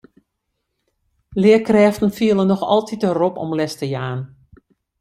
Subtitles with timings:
[1.41, 4.19] Learkrêften fiele noch altyd de rop om les te jaan.